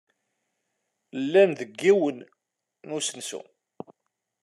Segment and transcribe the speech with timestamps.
[1.21, 2.17] Llan deg yiwen
[2.87, 3.41] n usensu.